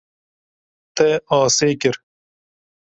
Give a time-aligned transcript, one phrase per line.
[0.95, 1.95] Te asê kir.